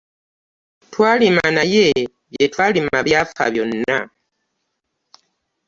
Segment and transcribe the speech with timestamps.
[0.91, 1.87] Twalima naye
[2.31, 3.97] bye twalima byafa byonna.